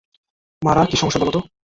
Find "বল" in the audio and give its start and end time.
1.21-1.29